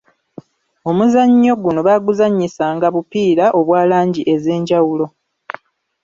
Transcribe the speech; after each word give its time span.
Omuzannyo 0.89 1.53
guno 1.63 1.79
baaguzannyisanga 1.87 2.87
bupiira 2.95 3.45
obwa 3.59 3.79
langi 3.89 4.21
ez'enjawulo. 4.33 5.05